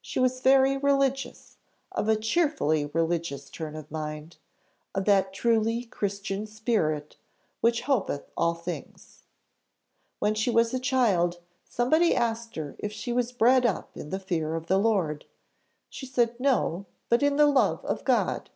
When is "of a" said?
1.92-2.16